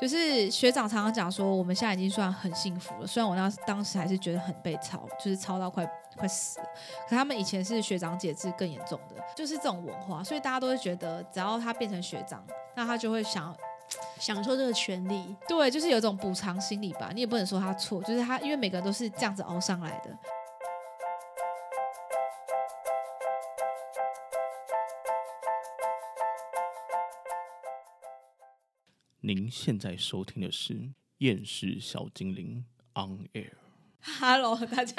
[0.00, 3.06] 就是学长常常讲说，我们现在已经算很幸福了。
[3.06, 5.84] 虽然我那当时还是觉得很被操，就是操到快
[6.16, 6.66] 快死了。
[7.08, 12.44] 可他们以前是学长姐制更严重的，就是这种文化，所以大家都会觉得，只要他变成学长，
[12.76, 13.54] 那他就会想
[14.20, 15.34] 享受这个权利。
[15.48, 17.10] 对，就是有种补偿心理吧。
[17.12, 20.16] 你也不能说他错，就是他，因为每个人都是这样子熬上来的。
[29.28, 30.72] 您现在收听的是
[31.18, 32.64] 《厌世小精灵》
[32.98, 33.50] On Air。
[34.00, 34.94] Hello，大家，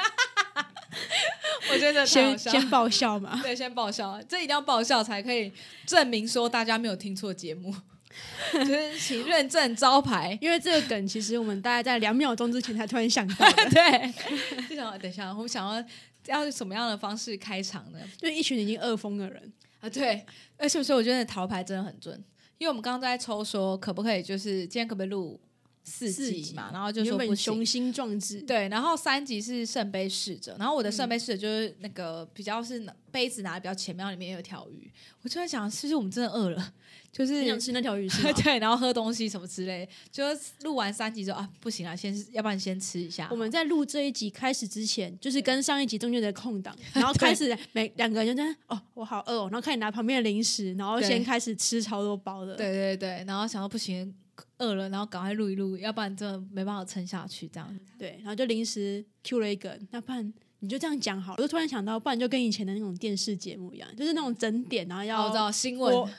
[1.74, 5.52] 我觉得先先爆笑嘛，对，先爆笑，这一定要爆笑才可以
[5.88, 7.74] 证明说大家没有听错节目，
[8.54, 10.38] 就是请认证招牌。
[10.40, 14.14] 因为这个梗其实我们大概在两秒钟之前才突然想到的， 对，
[14.70, 15.84] 就想等一下，我们想要
[16.28, 17.98] 要用什么样的方式开场呢？
[18.16, 20.24] 就一群已经饿疯的人，啊，对，
[20.56, 22.24] 而且所以我觉得桃牌真的很准，
[22.60, 25.40] 因为我们刚刚在抽说可不可以，就是今天可不可以录
[25.90, 27.66] 四四集集嘛，然后就说不雄。
[27.66, 34.90] 心壮志，对，然后三集是圣杯侍者，然后我的圣杯侍者就是那个比较是杯子拿的比较前面，然后里面有条鱼。
[35.22, 36.74] 我就在想，是不是我们真的饿了？
[37.12, 38.22] 就是想吃那条鱼是？
[38.42, 43.28] 对，然后喝东西什么之类，就是录完三集之后啊，不行了，先要不然先吃一下。
[43.32, 54.14] 我们在录这一集开始之前，就是跟上一集中间的空档， 然后开始每两个人就在哦，我好饿哦，然后开始拿旁边的零食，然后先开始吃超多包的，对对对，然后想到不行，
[54.60, 57.80] 饿了，然后赶快录一录，要不然真的没办法撑下去这样。
[57.98, 61.36] 对，然后就临时 Q 了一个，那不然你就这样讲好了。
[61.38, 66.10] 我就突然想到，不然就跟以前的那种电视节目一样，就是那种整点，然后要道新闻播，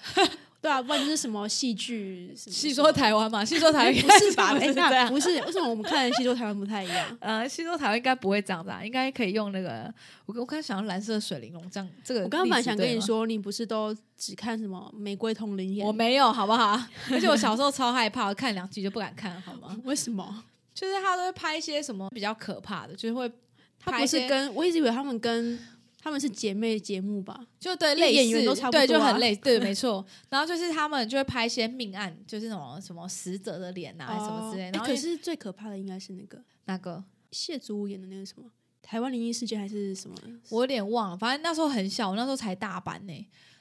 [0.60, 4.54] 对啊，不然就是什么戏剧，什么细说台湾嘛，戏说台湾不是吧？
[4.60, 7.16] 哎，那不是，为什么我们看的戏说台湾不太一样？
[7.20, 9.92] 呃，戏说台湾应该不会这样子啊，应该可以用那个，
[10.26, 15.86] 我我刚想要蓝色水玲珑这样，这个我刚刚本来例子对吗，想跟你说，你不是都只看什么玫瑰同林演？
[15.86, 16.78] 我没有，好不好？
[17.10, 19.76] 而且我小时候超害怕，我看两集就不敢看，好吗？
[19.84, 20.44] 为什么？
[20.74, 23.30] 就是他都会拍一些什么比较可怕的，就是会
[23.78, 25.58] 他不是跟我一直以为他们跟
[26.02, 27.46] 他们是姐妹节目吧？
[27.58, 30.04] 就对演员都差不对，多啊就很类似，对， 没错。
[30.28, 38.50] 然后就是他们就会拍一些命案，就是那种什么死者的脸啊，什么之类然后可是最可怕的应该是那个那个谢祖武演的那个什么
[38.82, 40.16] 台湾灵异事件还是什么？
[40.48, 43.12] 我有点忘了，反正那时候很小，我那时候才大班呢、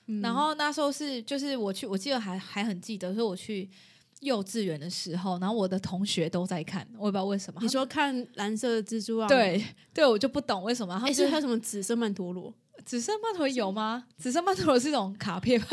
[0.07, 3.69] 嗯然后那时候是就是我去，我记得还还很记得，所以我去
[4.19, 7.59] 幼稚园的时候，然后我的同学都在看，我也不知道为什么。
[7.61, 9.27] 你说看蓝色的蜘蛛啊？
[9.27, 9.63] 对
[9.93, 10.93] 对，我就不懂为什么。
[10.99, 12.53] 他哎，们就是还有什么紫色曼陀罗？
[12.85, 14.05] 紫色曼陀有吗？
[14.17, 15.67] 紫色曼陀是一种卡片吗？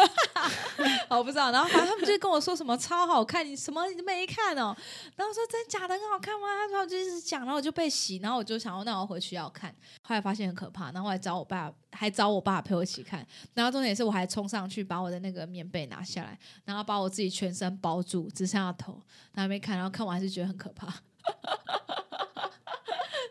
[1.09, 1.51] 我不知道。
[1.51, 4.77] 然后反正他们就跟我说什么超好看，你什么你没看哦？
[5.17, 6.47] 然后说真假的很好看吗？
[6.69, 9.75] 他说就一直讲，然后我就被洗，然后我就想说那我回去要看。
[10.03, 13.27] 后来发现很可怕，然后我还找我爸，还找我爸陪我一起看。
[13.55, 18.93] 然后重点是我还冲上去把我的那个棉被拿下来，然后把我自己全身包住，只剩下头，
[19.33, 19.77] 然后还没看。
[19.77, 20.93] 然后看完还是觉得很可怕。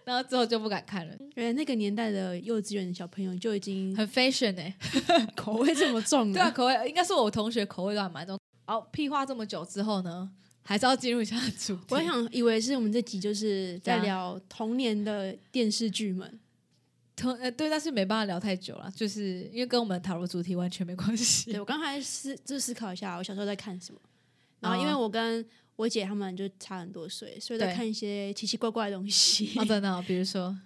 [0.05, 4.75] 然后之后就不敢看了，原来那个年代的幼稚园的小朋友就已经很 fashion 哎、
[5.35, 8.39] 口味这么重对啊，口味应该是我同学口味都还蛮重。
[8.65, 10.29] 好，屁话这么久之后呢，
[10.63, 11.81] 还是要进入一下主题。
[11.89, 16.39] 我想以为是我们这集就是在聊童年的电视剧们，
[17.15, 21.59] 同呃对，但是没办法聊太久了，就是因为跟我们讨论主题完全没关系对。
[21.59, 23.99] 我刚才思就思考一下，我小时候在看什么，
[24.59, 25.45] 然后因为哦我跟
[25.75, 29.51] 我姐他们就差很多岁，所以在看一些奇奇怪怪的东西。
[29.57, 30.57] 哦，真的哦、 比如说，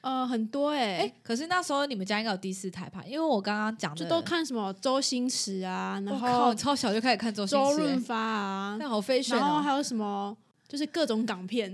[0.00, 3.04] 呃，很多哎、哎、可是那时候你们家应该有第四台吧？
[3.06, 9.38] 因为我刚刚讲的就都，看什么周星驰啊，然后超小就开始看周星驰、欸，周润发啊，那好 fashion 哦。
[9.38, 10.36] 然后还有什么
[10.66, 11.70] 就是各种港片，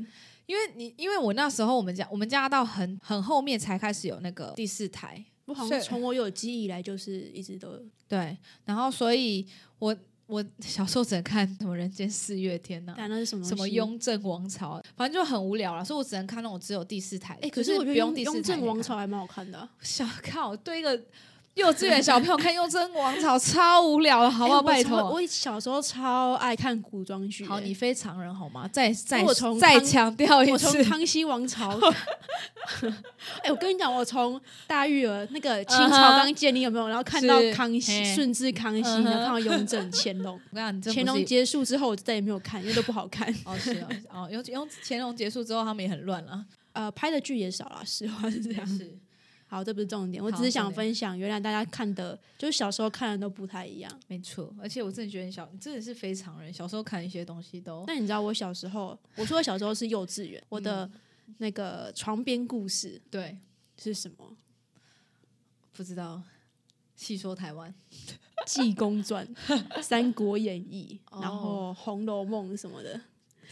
[0.47, 7.83] 因为你因为我那时候我们家我们家到很很后面才开始有那个第四台，不好像从我有记忆以来就是一直都有。
[8.09, 9.47] 对，然后所以
[9.78, 17.34] 我我小时候只能看什么《人间四月天》呐、但那是什么什么雍正王朝，反正就很无聊了，所以我只能看那种只有第四台。
[17.37, 17.47] 的。
[17.47, 21.00] 哎、可是我觉得雍正王朝还蛮好看的啊、小靠对一个
[21.56, 24.61] 幼稚园小朋友看雍正王朝超无聊的，好不好？
[24.61, 25.11] 哎拜托。
[25.11, 28.69] 我小时候超爱看古装剧、好，哎你非常人好吗？
[28.71, 31.70] 再再再康强调一我从，康熙王朝，
[33.43, 43.35] 哎、我跟你讲，我从大玉儿那个清朝刚建立有没有，然后看到康熙、嘿顺治、康熙，然后看到雍正、乾隆， 我跟你讲，乾隆结束之后，我就再也没有看，因为都不好看。
[43.47, 46.44] 哦是哦哦，雍雍乾隆结束之后，他们也很乱了，
[46.75, 48.67] 呃，拍的剧也少了，实话是这样。
[48.67, 48.94] 是
[49.48, 54.00] 好，这不是重点，我只是想分享，原来大家看的，就是小时候看的都不太一样。
[54.08, 54.52] 没错。
[54.60, 60.90] 而且我真的觉得你小，你真的是非常人，小时候看一些东西都那你知道我小时候，我说我小时候是幼稚园，我的
[61.38, 63.37] 那个床边故事对，
[63.78, 64.37] 是什么？
[65.72, 66.22] 不知道。
[66.96, 67.75] 细说台湾，
[68.46, 69.28] 济公传》
[69.82, 72.98] 《三国演义》 哦然后《红楼梦》什么的，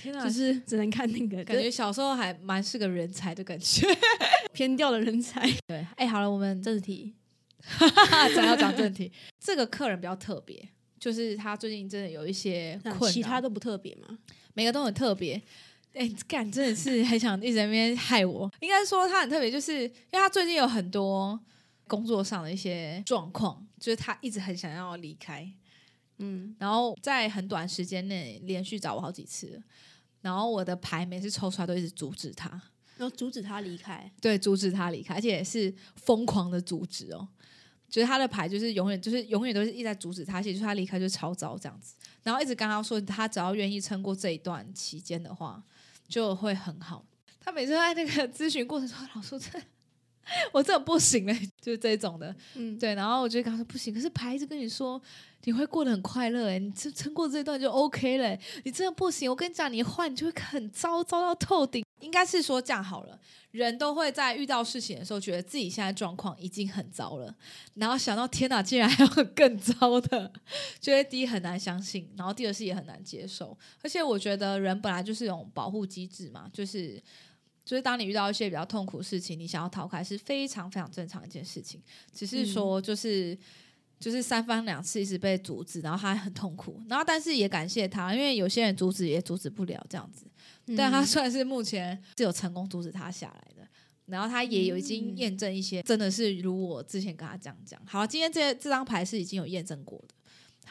[0.00, 3.86] 天哪，就是只能看那个，感觉小时候还蛮是个人才的感觉。
[4.52, 5.50] 偏掉的人才。
[5.66, 7.14] 对，哎，好了，我们正题，
[8.34, 9.10] 咱要讲正题。
[9.40, 10.68] 这个客人比较特别，
[10.98, 14.18] 就是他最近真的有一些困扰，其他都不特别吗？
[14.54, 15.40] 每个都很特别。
[15.94, 18.50] 哎，干真的是很想一直在那边害我。
[18.60, 21.38] 应该说他很特别，就是因为他最近有很多
[21.86, 25.48] 工作上的一些状况，就是他一直很想要离开，
[26.18, 29.62] 嗯，然后在很短时间内连续找我好几次，
[30.20, 32.48] 然后我的牌每次抽出来都一直阻止他，
[32.96, 34.10] 然后阻止他离开。
[34.20, 37.28] 对，阻止他离开，而且也是疯狂的阻止哦。
[37.88, 41.94] 就是他的牌，就是永远就是永远都是一直在阻止他，而且就他离开就超糟这样子。
[42.22, 45.62] 然后一直跟他说，他只要愿意撑过这一段期间的话，
[46.08, 47.04] 就会很好。
[47.38, 49.60] 他每次在那个咨询过程中，老说这
[50.52, 52.34] 我真的不行嘞，就是这种的。
[52.54, 55.00] 嗯，对，然后我就跟他说不行，可是牌子跟你说
[55.44, 59.30] 你会过得很快乐哎，你撑撑过这一段就 OK 了，你真的不行。
[59.30, 61.84] 我跟你讲，你换你就会很糟，糟到透顶。
[62.00, 63.18] 应该是说这样好了，
[63.50, 67.34] 人都会在遇到事情的时候，觉得自己现在状况已经很糟了，
[67.74, 70.30] 然后想到天哪，竟然还有更糟的，
[70.80, 73.56] 觉得第一很难相信，然后第二是也很难接受。
[73.82, 77.02] 而且我觉得人本来就是一种保护机制嘛，就是。
[77.64, 81.80] 就是当你遇到一些比较痛苦的事情，你想要逃开是非常非常正常一件事情。
[82.12, 83.36] 只是说，就是、
[83.98, 86.78] 就是三番两次一直被阻止，然后他很痛苦。
[86.88, 90.26] 然后，但是也感谢他，因为有些人阻止也阻止不了这样子。
[90.76, 93.66] 但他算是目前是有成功阻止他下来的。
[94.06, 97.80] 然后他也有已经验证一些，真的是如我之前跟他这样讲。
[97.86, 100.14] 好，今天这这张牌是已经有验证过的。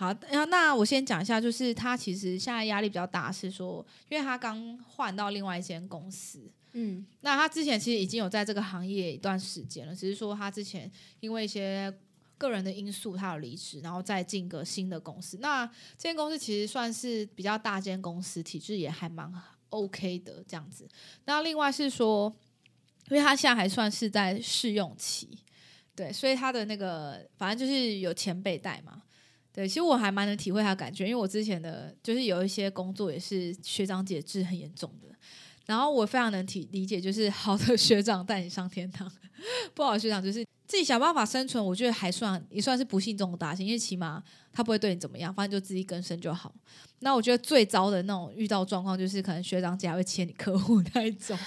[0.03, 10.91] 好，那那我先讲一下，就是他其实现在压力比较大，是说，因为他刚换到另外一间公司，嗯那他之前其实已经有在这个行业一段时间了，只是说他之前
[11.21, 11.93] 因为一些
[12.37, 15.37] 个人的因素，他有离职，然后再进个新的公司。
[15.39, 15.65] 那
[15.97, 19.31] 这间公司其实算是比较大间公司，体制也还蛮
[19.69, 20.85] OK 的这样子。
[21.23, 22.35] 那另外是说，
[23.09, 25.29] 因为他现在还算是在试用期，
[25.95, 29.01] 对，所以他的那个反正就是有前辈带嘛。
[29.53, 35.15] 对，其实我还蛮能体会他的感觉，因为我之前的就是有一些工作也是学长姐制很严重的，
[35.67, 39.09] 然后我非常能体理解，就是好的 学长带你上天堂，
[39.75, 41.63] 不好的学长就是自己想办法生存。
[41.63, 46.51] 我觉得还算也算是不幸中的大幸，因为起码他不会对你怎么样，反正就自己更生就好。
[47.01, 51.37] 那我觉得最糟的那种遇到状况，就是可能学长姐还会切你客户那一种，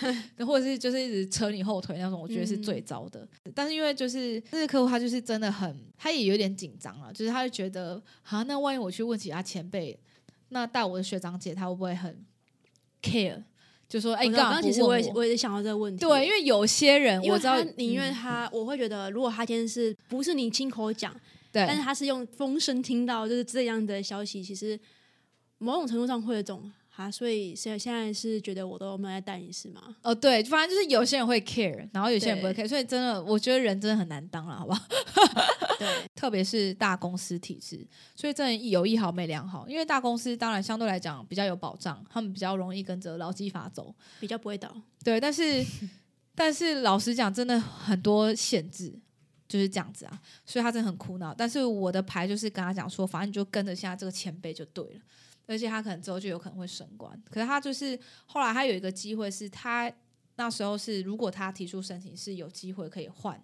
[0.46, 3.26] 或者是就是一直扯你后腿那种，我觉得是最糟的。
[3.52, 9.98] 但是因为就是这个客户他就是真的很，他也有点紧张了，就是他就觉得，啊，那万一我去问其他前辈，
[10.50, 12.24] 那带我的学长姐他会不会很
[13.02, 13.42] care？
[13.88, 15.24] 就说，哎、你刚刚其实我也我？
[15.24, 18.14] 也想到这个问题，对，因为有些人我知道，宁愿嗯。
[18.14, 21.14] 他，我会觉得，如果他今天是不是你亲口讲，
[21.52, 24.78] 对，但是他是用风声听到就是这样的消息，其实
[25.58, 29.94] 某种程度上会有一种啊，所以现现在是觉得我都没有在带你是吗？
[30.02, 34.82] 哦，对，反正就是有些人会 care，然后有些人不会 care，所以真的，我觉得人真的很难当了，好不好？
[35.78, 39.68] 对，特别是大公司体制，所以真的有一好没两好。
[39.68, 44.74] 因为大公司当然相对来讲比较有保障，他们比较容易跟着劳基法走，比较不会倒。
[45.04, 45.62] 对，但是
[46.34, 48.98] 但是老实讲，真的很多限制
[49.46, 51.34] 就是这样子啊，所以他真的很苦恼。
[51.34, 55.00] 但是我的牌就是跟他讲说，反正你就跟着现在这个前辈就对了，
[55.46, 57.20] 而且他可能之后就有可能会升官。
[57.30, 59.90] 可是他就是后来他有一个机会，是他
[60.36, 63.40] 那时候是如果他提出申请，是有机会可以换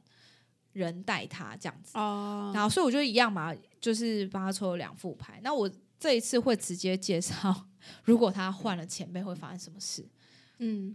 [0.73, 1.99] 人带他这样子。
[1.99, 5.41] 哦，然后所以我觉得一样嘛，就是帮他抽了两副牌。
[5.43, 7.69] 那我这一次会直接介绍，
[8.05, 10.05] 如果他换了前辈会发生什么事。
[10.59, 10.95] 嗯，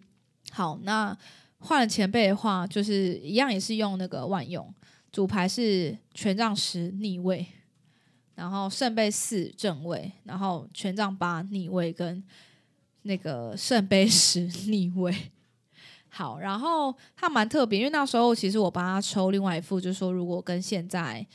[0.52, 1.18] 好，那
[1.60, 4.74] 换了前辈的话，就是一样也是用那个万用
[5.12, 7.48] 主牌是权杖十逆位，
[8.38, 12.24] 然后圣杯四正位，然后权杖八逆位跟
[13.02, 15.12] 那个圣杯十逆位。
[16.08, 21.26] 好，然后他蛮特别，因为那时候其实我帮他抽另外一副，就是说如果跟现在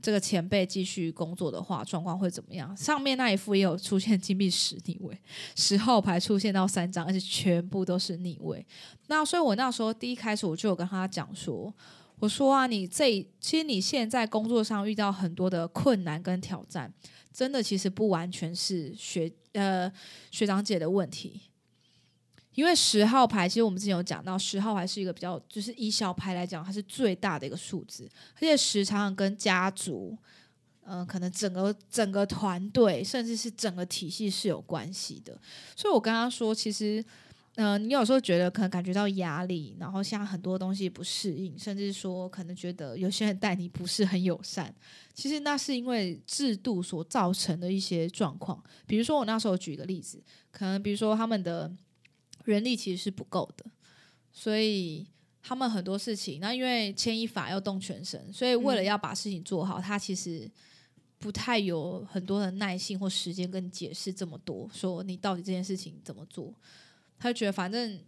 [0.00, 2.76] 这个前辈继续工作的话，状况会怎么样？
[2.76, 5.18] 上面那一副也有出现金币十逆位，
[5.56, 8.64] 十号牌出现到三张，而且全部都是逆位。
[9.08, 11.74] 那所以我那时候第一开始我就有跟他讲说，
[12.24, 13.04] 我说啊，你这
[13.38, 16.90] 其实你现在工作上遇到很多的困难跟挑战，
[17.30, 19.92] 真的其实不完全是学呃
[20.30, 21.42] 学长姐的问题。
[22.54, 30.16] 因为十号牌，其实我们之前有讲到，十号牌是一个比较，就是以小牌来讲，它是最大的一个数字，而且时常跟家族，
[30.86, 35.38] 嗯、可能整个整个团队，甚至是整个体系是有关系的。
[35.76, 37.04] 所以我跟他说，其实
[37.56, 44.74] 呃，你有时候觉得可能感觉到压力，然后像很多东西不适应，甚至说可能觉得有些人待你不是很友善，
[45.14, 48.62] 其实那是因为制度所造成的一些状况。
[48.86, 51.72] 比如说我那时候举一个例子，可能比如说他们的
[52.44, 53.64] 人力其实是不够的，
[54.32, 55.06] 所以
[55.40, 60.50] 他们很多事情，那因为牵一发要动全身，所以为了要把事情做好，他其实。
[61.16, 66.52] 不太有很多的耐心或时间跟你解释这么多，说你到底这件事情怎么做，
[67.24, 67.98] 他就觉得反正，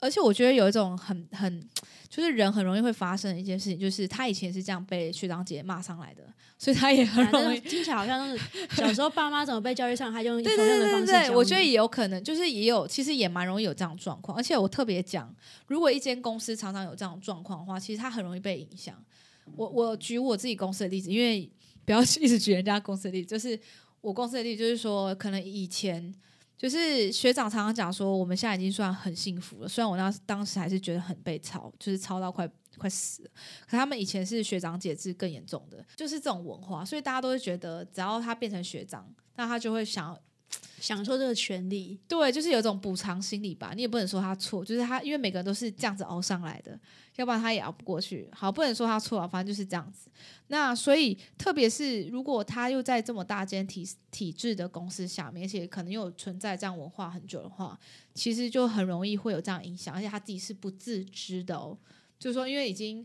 [0.00, 1.68] 而且我觉得有一种很很，
[2.08, 6.24] 就是人很容易会发生的一件事情，就是他以前是这样被学长姐骂上来的，
[6.58, 14.36] 所以他也很容易听起来好像是小时候爸妈怎么被教育上，他就用一同样的方式对对对，我觉得也有可能，就是也有，其实也蛮容易有这样的状况。
[14.36, 15.32] 而且我特别讲，
[15.68, 19.00] 如果一间公司常常有这样的状况的话，其实他很容易被影响。
[19.54, 21.48] 我我举我自己公司的例子，因为
[21.84, 23.56] 不要 一直举人家公司的例子，就是
[24.00, 26.12] 我公司的例子，就是说可能以前
[26.58, 29.68] 就是学长常常讲说，我们现在已经算很幸福了。
[29.68, 33.30] 虽然我那当时还是觉得很被操，就是操到快快死了。
[33.68, 40.20] 可他们以前是学长姐制更严重的，就是这种文化，所以大家都会觉得，只要他变成学长，那他就会想要
[40.80, 43.72] 享受这个权利，对，就是有一种补偿心理吧。
[43.76, 46.78] 你也不能说他错，就是他，因为每个人都是这样子熬上来的，
[47.18, 48.28] 要不然他也熬不过去。
[48.32, 50.08] 好，不能说他错啊，反正就是这样子。
[50.46, 57.76] 那所以，特别是如果他又在这么大间体体制的公司下面，而且可能又有存在这样文化很久的话，
[58.14, 61.76] 其实就很容易会有这样影响，而且他自己是不自知的哦。
[62.20, 63.04] 就是说，因为已经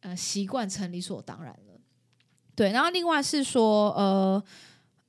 [0.00, 1.80] 呃习惯成理所当然了。
[2.56, 4.44] 对，然后另外是说，呃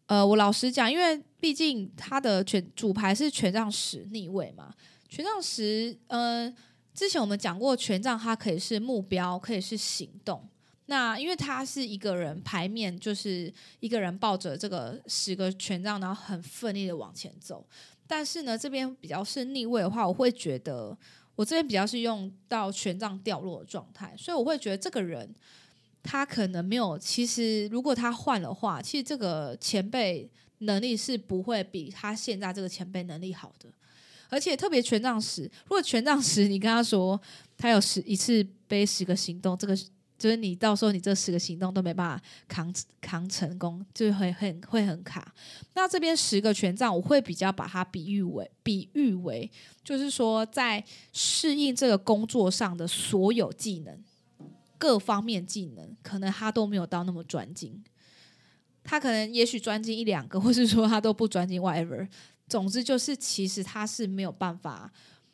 [0.06, 4.74] 呃，我老实讲，因为毕竟他的权主牌是权杖十逆位嘛，
[5.10, 6.54] 权杖十，呃，
[6.94, 10.48] 之前我们讲过，权杖它可以是目标，可以是行动。
[10.88, 17.66] 那因为他是一个人牌面，就是一个人抱着这个十个权杖，然后很奋力的往前走。
[18.06, 20.96] 但是呢，这边比较是逆位的话，我会觉得
[21.36, 25.34] 我这边比较是用到权杖掉落的状态，所以我会觉得这个人
[26.04, 27.00] 他可能没有。
[27.00, 33.70] 其实如果他换的话，其实这个前辈能力是不会比他现在这个前辈能力好的。
[34.34, 37.22] 而且特别权杖十，如果权杖十，你跟他说
[37.56, 39.76] 他有十一次背十个行动，这个
[40.18, 45.32] 就是你到时候你这十个行动都没办法扛扛成功，就会很会很卡。
[45.76, 49.52] 那这边十个权杖，我会比较把它比喻为比喻为，
[49.84, 54.04] 就是说在适应这个工作上的所有技能，
[54.80, 57.84] 各方面技能，可能他都没有到那么专精。
[58.86, 62.06] 他可能也许专精一两个， 或是说他都不专精，whatever。
[62.54, 64.94] 总之就是，其实他是没有办法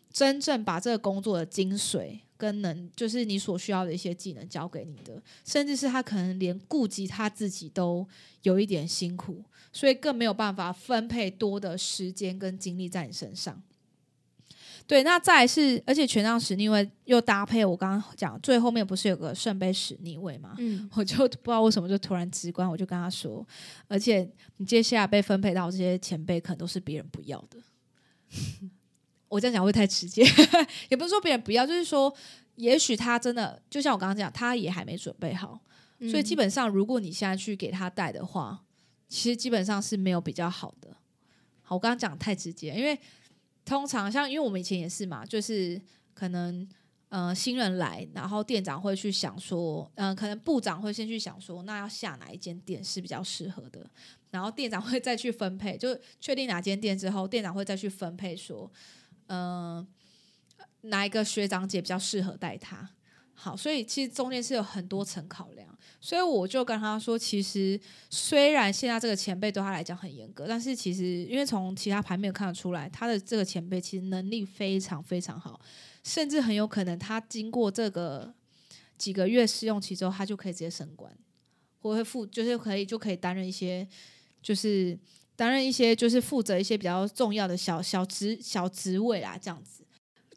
[0.09, 8.07] 真正把这个工作的精髓跟能，就是你所需要的一些技能交给你的，甚至是他可能连顾及他自己都
[8.43, 13.61] 有一点辛苦，所以更没有办法分配多的时间跟精力在你身上。
[14.89, 20.55] 对，那再来是，而且权杖十逆位又搭配我刚刚讲最后面不是有个圣杯十逆位嘛？
[20.57, 23.47] 嗯，我就不知道为什么就突然直观，我就跟他说，
[23.87, 24.27] 而且
[24.57, 27.59] 你接下来被分配到这些前辈，可能都是别人不要的。
[29.29, 30.25] 我这样讲会太直接，
[30.89, 32.11] 也不是说别人不要，就是说，
[32.55, 35.61] 也许他真的就像我刚刚讲，他也还没准备好，
[36.09, 38.63] 所以基本上如果你现在去给他带的话，
[39.07, 40.89] 其实基本上是没有比较好的。
[41.61, 42.99] 好，我刚刚讲太直接，因为
[43.69, 45.79] 通常像因为我们以前也是嘛，就是
[46.13, 46.67] 可能。
[47.11, 53.83] 呃，新人来，然后店长会去想说，嗯、可能部长会先去想说，那要下哪一间店是比较适合的，
[54.29, 58.71] 然后店长会再去分配，就确定哪间店之后，店长会再去分配说，
[59.25, 59.87] 嗯、
[60.81, 62.87] 哪一个学长姐比较适合带他。
[63.41, 65.65] 好，所以其实中间是有很多层考量，
[66.01, 67.79] 所以我就跟他说，其实
[68.09, 75.57] 虽然现在这个前辈对他来讲很严格，但是其实因为从其他牌面看得出来，他的这个前辈其实能力非常非常好，
[76.03, 78.33] 甚至很有可能他经过这个
[78.97, 81.09] 几个月试用期之后，他就可以直接升官，
[81.81, 83.87] 或会负就是可以就可以担任一些
[84.41, 84.99] 就是
[85.37, 89.85] 担任一些就是负责一些比较重要的小小职小职位啦，这样子。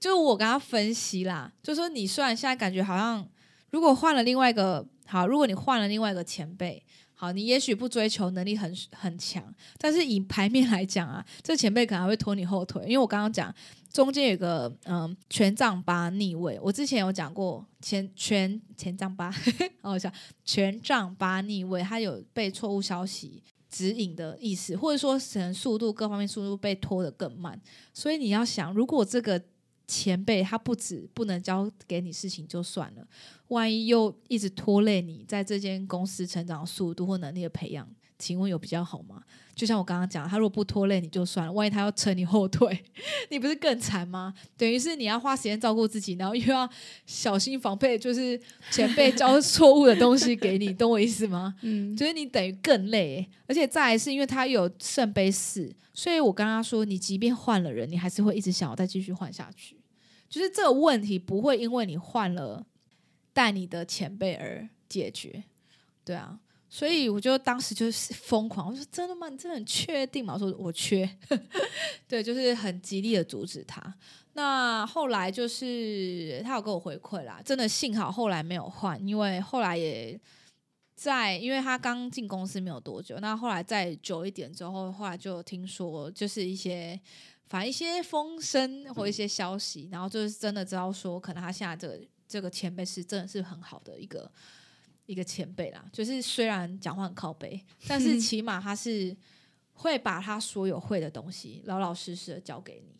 [0.03, 3.25] 就我跟他分析啦，就说你虽然现在感觉好像，
[3.71, 9.45] 如果换了另外一个好，如果你换了另外一个前辈，好，你也许不追求能力很很强，
[9.79, 13.55] 但是以牌面来讲啊，这前辈可能还会拖你后腿，因为我刚刚讲
[13.93, 19.33] 中间有个嗯权杖八逆位，我之前有讲过前权前杖八，
[19.83, 20.13] 哦，想
[20.45, 23.41] 权杖八逆位，它有被错误消息。
[23.71, 27.59] 指引的意思，或者说可能速度各方面速度被拖得更慢，
[27.95, 29.43] 所以你要想，如果这个
[29.93, 33.07] 前辈他不止不能交给你事情就算了，
[33.49, 37.87] 万一又一直拖累你在这间公司成长速度或能力的培养，
[38.19, 39.23] 请问有比较好吗？
[39.55, 42.83] 就像我刚刚讲，他如果不拖累你就算了，万一他要扯你后腿，
[43.29, 44.33] 你不是更惨吗？
[44.57, 46.67] 等于是你要花时间照顾自己，然后又要
[47.05, 51.55] 小心防备，就是前辈教错误的东西给你，懂我意思吗？
[51.61, 59.77] 嗯，就是你等于更累，而且再来是因为他有圣杯四，所以我跟他说，你即便换了人，你还是会一直想要再继续换下去。
[60.33, 62.65] 就是这个问题不会因为你换了
[63.35, 65.45] 带你的前辈而解决，
[66.03, 66.41] 对啊。
[66.71, 69.29] 所以我就当时就是疯狂，我说真的吗？
[69.29, 70.33] 你真的很确定吗？
[70.33, 71.07] 我说我缺，
[72.09, 73.95] 对，就是很极力的阻止他。
[74.33, 80.19] 那后来就是他有给我回馈啦，真的幸好后来没有换，因为后来也
[80.95, 86.99] 在，因为他刚进公司没有多久，那后来再久一点之后，后来就听说就是一些
[87.53, 94.33] 反正一些风声或一些消息，然后就是真的知道说，可能他现在这个这个前辈是真的是很好的一个。
[95.07, 99.15] 一个前辈啦，就是虽然讲话很靠背，但是起码他是
[99.75, 102.95] 会把他所有会的东西老老实实的交给你。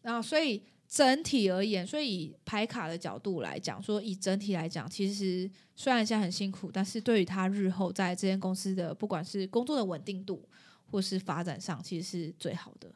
[0.00, 10.48] 然后，所以整体而言，所以以排卡的角度来讲，说以整体来讲，其实虽然现在很辛苦，但是对于他日后在这间公司的不管是工作的稳定度
[10.90, 12.90] 或是发展上，其实是最好的。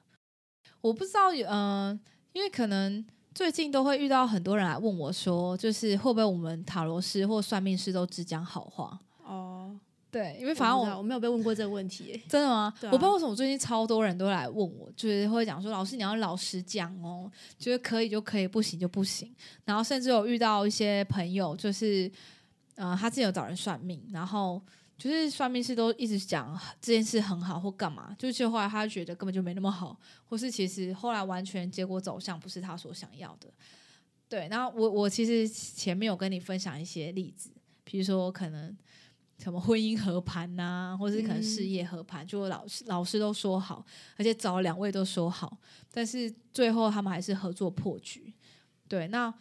[0.81, 1.99] 我不知道，嗯，
[2.33, 3.05] 因为可能。
[3.35, 8.99] 最近都会遇到很多人来问我说，就是会不会我们塔罗师或算命师都只讲好话？
[9.27, 9.79] 哦，
[10.11, 12.73] 对，因为反正我我没有被问过这个问题， 真的吗？
[12.85, 19.31] 我不知道为什么最近超多人都来问我，就是会讲说，老师你要老实讲哦，就是可以就可以，不行就不行。
[19.67, 22.11] 然后甚至有遇到一些朋友，就是
[22.77, 24.63] 呃，他自己有找人算命，然后。
[24.99, 33.53] 就是算命师都一直讲这件事很好或干嘛，就是后来他觉得根本就没那么好，或是其实后来完全结果走向不是他所想要的。
[34.29, 37.51] 对，然后我我其实前面有跟你分享一些例子，
[37.85, 38.75] 比如说可能
[39.39, 43.85] 什么婚姻合盘呐，或是可能事业合盘，就老师老师都说好，
[44.17, 45.59] 而且找两位都说好，
[45.93, 48.33] 但是最后他们还是合作破局。
[48.89, 49.33] 对，那。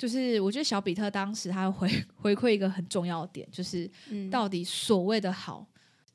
[0.00, 3.88] 就是我觉得小比特当时他回 回馈一个很重要的点，就是
[4.30, 5.66] 到底所谓的好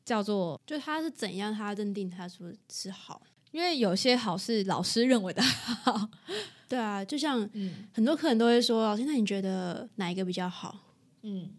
[0.04, 6.10] 叫做，就他是怎样他认定他说是好，因为有些好是老师认为的好，
[6.68, 7.48] 对啊，就像
[7.94, 10.76] 很多客人都会说，老师，那你觉得哪一个比较好？
[11.21, 11.52] 嗯，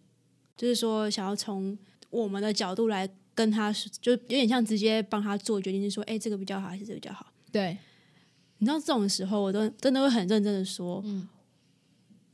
[0.57, 1.79] 就是说想要从
[2.11, 7.25] 我们的角度来跟他，就有点像直接帮他做决定，是说，哎，这个比较好还是这个比较好？
[7.53, 7.79] 对，
[8.59, 11.29] 你知道这种时候，我都真的会很认真的说，嗯。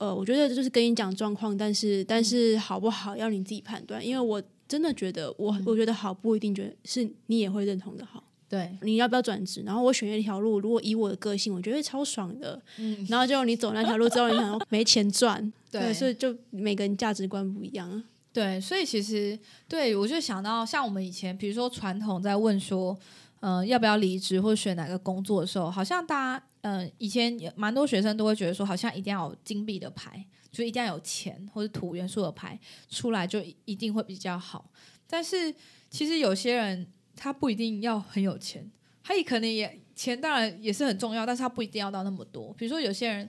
[0.03, 8.21] 呃，我觉得就是跟你讲状况，但是但是好不好要你自己判断，因为我真的觉得我我觉得好不一定觉得是你也会认同的好。
[8.49, 9.63] 对，你要不要转职？
[9.65, 12.61] 然后我选一条路，如果以我的个性，我觉得超爽的。
[12.79, 18.03] 嗯，然后就你走那条路之后，你想没钱赚， 对，所以就每个人价值观不一样。
[18.33, 19.39] 对，所以其实
[19.69, 22.99] 对我就想到，像我们以前，比如说传统在问说，
[23.43, 26.45] 嗯，要不要离职或选哪个工作的时候，好像大家。
[26.65, 32.57] 嗯，以前蛮多学生都会觉得说，好像一定要有金币的牌，就一定要有钱或者土元素的牌
[32.89, 34.71] 出来，就一定会比较好。
[35.09, 35.53] 但是
[35.91, 38.71] 其实有些人他不一定要很有钱，
[39.03, 42.55] 他也可能也钱当然也是很重要，但是他不一定要到那么多。
[42.55, 43.29] 比如说有些人，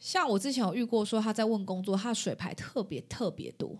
[0.00, 3.78] 像我之前有遇过，说他在问工作，他的水牌特别特别多，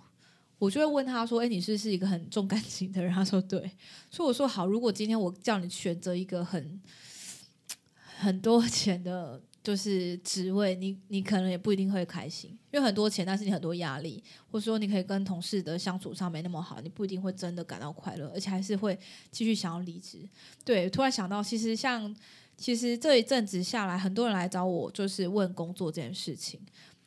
[0.59, 3.71] 我就会问他说：“哎，你是是一个很重感情的人？”他说：“对。”
[4.11, 6.81] 所以我说：“好，如果今天我叫你选择一个很……”
[8.21, 18.99] 很多钱的，就是职位，你你可能也不一定会开心，因为很多钱，但是你很多压力，或者说你可以跟同事的相处上没那么好，你不一定会真的感到快乐，而且还是会
[19.31, 20.29] 继续想要离职。
[20.65, 22.13] 对，突然想到，其实像
[22.57, 26.59] 其实这一阵子下来，很多人来找我，就是问工作这件事情。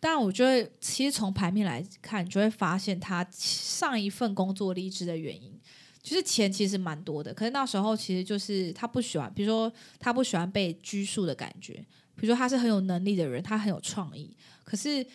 [0.02, 5.58] 但我觉得，其实从牌面来看，就会发现他上一份工作离职的原因。
[6.02, 11.74] 就是钱其实蛮多的，可是那时候其实就是他不喜欢，比如说他不喜欢被拘束的感觉。
[12.16, 15.06] 比如说他是很有能力的人，他很有创意，可是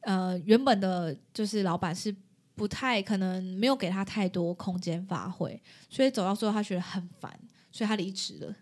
[0.00, 2.14] 呃原本的就是老板是
[2.56, 7.32] 不太可能没有给他太多空间发挥，所以走到最后他觉得很烦，
[7.70, 8.54] 所以他离职了。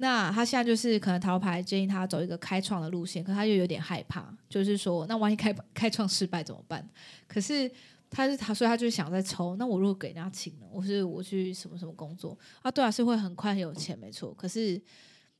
[0.00, 6.86] 那他现在就是可能桃牌建议他走一个开创的路线，可他又有点害怕，就是说那万一开开创失败怎么办？
[7.28, 7.70] 可是。
[8.12, 9.54] 他是他，所以他就想再抽。
[9.54, 12.68] 那我如果给人家请了，我是我去什么什么工作啊？
[12.68, 14.34] 对啊，是会很快很有钱，没错。
[14.36, 14.82] 可是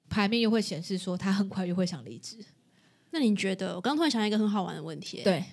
[0.09, 2.37] 牌面又会显示说他很快又会想离职。
[3.11, 3.75] 那你觉得？
[3.75, 5.21] 我刚突然想到一个很好玩的问题。
[5.25, 5.45] 对，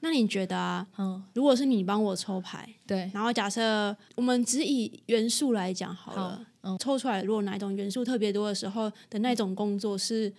[0.00, 0.86] 那你觉得啊？
[0.98, 10.32] 嗯，如果是你帮我抽牌，对，然后假设我们只以元素来讲好了，嗯，抽出来如果哪一种元素特别多的时候的那种工作是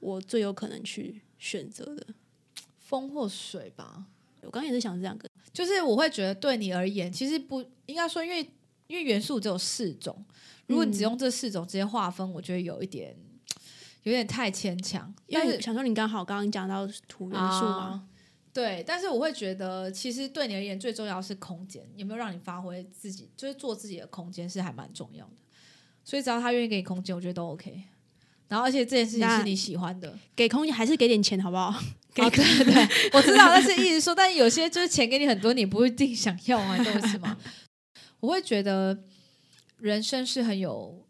[0.00, 2.06] 我最有可能去选择的，
[2.78, 4.06] 风或水吧。
[4.42, 8.40] 我刚刚也是想这两个，就是我会觉得对你而言，其实不应该说，因为
[8.86, 10.24] 因为元素只有四种，
[10.66, 13.14] 如果你只用这四种直接划分，我觉得有一点
[14.04, 15.12] 有点太牵强。
[15.26, 18.08] 因为想说你刚好刚刚讲到土元素嘛，
[18.54, 25.32] 对，但是我会觉得，其实对你而言最重要是空间，有没有让你发挥自己，就是做自己的空间是还蛮重要的。
[26.08, 27.82] 所以只要他愿意给你空间，我觉得都 OK。
[28.48, 31.68] 然后而且这件事情是你喜欢的，给空间还是给点钱好不好？
[32.16, 37.36] 哦，对对，我知道，但是一直说，但有些就是钱给你很多，你不一定想要啊，懂是吗？
[38.20, 39.04] 我会觉得
[39.76, 41.06] 人生是很有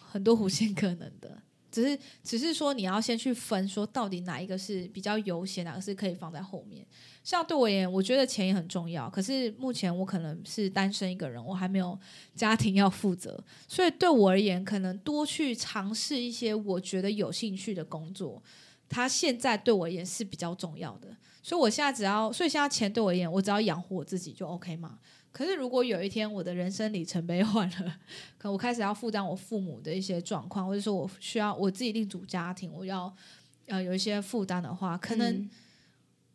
[0.00, 1.38] 很多无限可能的，
[1.72, 6.86] 只是只是说你要先去分，说到底哪一个是比较优先，哪个是可以放在后面。
[7.24, 11.98] 像对我而言，我觉得钱也很重要，可是目前我可能是单身一个人，我还没有
[12.34, 18.42] 家庭要负责，所以对我而言，可能多去尝试一些我觉得有兴趣的工作。
[18.88, 24.98] 他现在对我而言是比较重要的，所以我现在只要，所以现在钱对我而言，我只要养活我自己就 OK 嘛。
[25.32, 27.98] 可是如果有一天我的人生里程碑换了，
[28.38, 33.12] 可能我开始要负担我父母的一些状况，或者说我需要我自己另组家庭，我要
[33.66, 35.48] 呃有一些负担的话，可能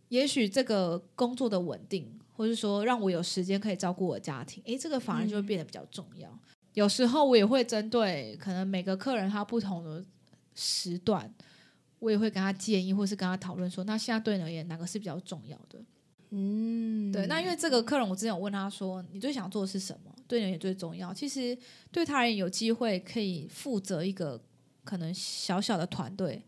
[0.09, 6.27] 也许这个工作的稳定，或者说让我有时间可以照顾我家庭，诶，这个反而就会变得比较重要。
[6.73, 10.03] 有时候我也会针对可能每个客人他不同的
[10.55, 11.33] 时段。
[11.99, 15.79] 我也会跟他建议，或是跟他讨论说，那现在对你而言哪个是比较重要的？
[16.29, 17.27] 嗯，对。
[17.27, 20.13] 那因为这个客人，我之前有问他说，你最想做的是什么？
[20.27, 21.13] 对你而言最重要？
[21.13, 21.57] 其实
[21.91, 24.41] 对他人有机会可以负责一个
[24.83, 26.43] 可能小小的团队，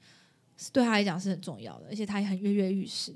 [0.74, 3.15] 对他来讲是很重要的，而且他也很跃跃欲试。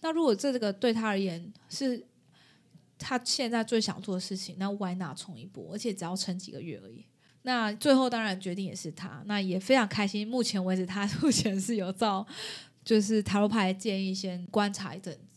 [0.00, 2.06] 那如果这个对他而言是
[2.98, 5.72] 他现在最想做的事情，那 Why not 冲一波？
[5.72, 7.06] 而且只要撑几个月而已。
[7.42, 10.26] 那最后当然决定也是他，那也非常开心。
[10.26, 12.24] 目前为止，他 目前是有照
[12.84, 15.33] 就是塔罗牌建议先观察一阵子，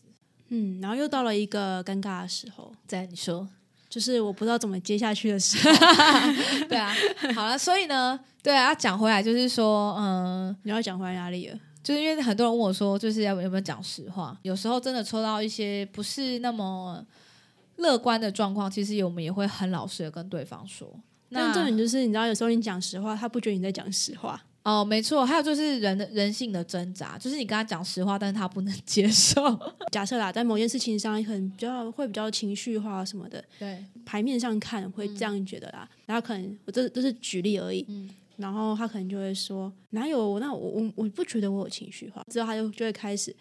[0.49, 3.47] 嗯，然后又到了一个尴尬的时候，在你说，
[3.89, 5.73] 就是我不知道怎么接下去的时候，
[6.69, 6.93] 对啊，
[7.35, 11.59] 好了，所以呢，对啊，讲回来就是说，嗯，你要讲回来哪里了？
[11.83, 14.37] 就是因为很多人问我说，就是要有没有讲实话？
[14.41, 17.01] 有时候真的抽到一些不是那么
[17.77, 20.87] 乐观的状况，其实我们也会很老实的跟对方说。
[21.29, 24.41] 那重点就是，你知道，有时候你讲实话，他不觉得你在讲实话。
[24.67, 25.25] 哦，没错。
[25.25, 29.41] 还有就是人的人性的挣扎，就是你跟他讲实话，但是他不能接受。
[29.93, 33.41] 假设啦，在某件事情上，很比较会比较情绪化什么的。
[33.57, 35.87] 对，牌面上看会这样觉得啦。
[36.05, 37.85] 然后可能我这这是举例而已。
[37.87, 38.09] 嗯。
[38.35, 40.37] 然后他可能就会说：“哪有？
[40.39, 43.35] 那我我我不觉得我有情绪化。”之后他就就会开始。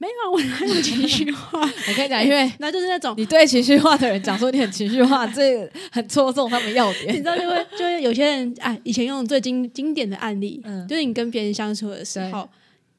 [0.00, 1.60] 没有，我哪有情绪化？
[1.60, 7.12] 我跟你讲，因为 那就是那种你对情绪化的人讲说你很情绪化，这 很戳中他们要点。
[7.14, 12.48] 你知道，就会就是有些人哎，以前用最经经典的案例，嗯就是你跟别人相处的时候，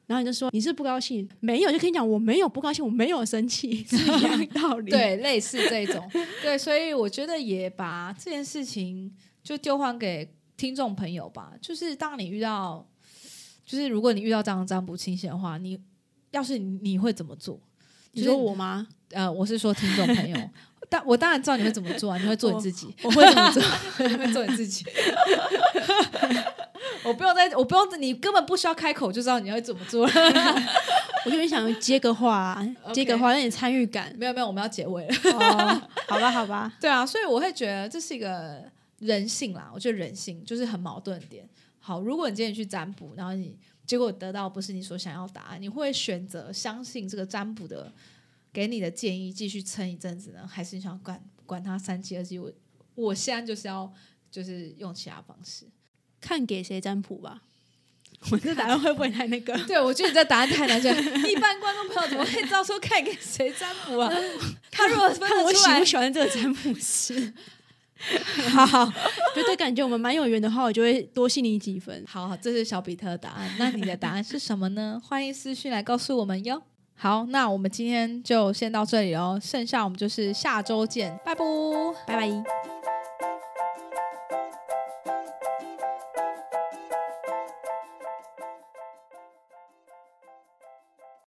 [0.05, 4.91] 然后你就说你是不高兴，没有，就跟你讲我没有不高兴，我没有生气，是一样道理。
[4.91, 6.07] 对，类似这种，
[6.43, 9.11] 对，所以我觉得也把这件事情
[9.43, 11.53] 就丢还给听众朋友吧。
[11.59, 12.87] 就是当你遇到，
[13.65, 15.79] 就是如果你遇到这样占卜清醒的话，你。
[16.31, 17.59] 要是你会怎么做？
[18.13, 18.87] 你说我吗？
[19.11, 20.37] 呃，我是说听众朋友，
[20.89, 22.17] 但我当然知道你会怎么做啊！
[22.17, 23.63] 你会做你自己， 我会怎么做？
[24.07, 24.85] 你会做你自己。
[27.03, 30.05] 我不用再，我不用，你根本不需要开口就知道你会怎么做。
[31.25, 32.61] 我就想接个话，
[32.93, 34.13] 接个话，让你参与感。
[34.17, 35.13] 没有没有，我们要结尾了。
[36.07, 38.61] 好吧好吧，对啊，所以我会觉得这是一个
[38.99, 39.71] 人性啦。
[39.73, 41.47] 我觉得人性就是很矛盾点。
[41.79, 43.57] 好，如果你今天去占卜，然后你。
[43.91, 47.91] 结果得到不是你所想要答案，你会选择相信这个占卜的
[48.53, 52.39] 给你的建议，继续撑一阵子呢，还是你想管管他三七二十一？
[52.39, 52.49] 我
[52.95, 53.93] 我现在就是要
[54.31, 55.65] 就是用其他方式，
[56.21, 57.41] 看给谁占卜吧。
[58.31, 59.57] 我这答案会不会太那个？
[59.67, 60.95] 对我觉得你这答案太难选。
[61.29, 64.09] 一般观众朋友怎么会知道说看给谁占卜啊？
[64.71, 67.33] 他如果分我喜不喜欢这个占卜师？
[68.49, 68.85] 好，
[69.35, 72.03] 觉得感觉我们蛮有缘的话，我就会多信你几分。
[72.07, 73.49] 好，这是小比特的答案。
[73.57, 75.01] 那你的答案是什么呢？
[75.05, 76.61] 欢迎私讯来告诉我们哟。
[76.95, 81.43] 好，那我们今天就先到这里哦，剩下我们就是下周见，拜拜，
[82.05, 82.80] 拜拜。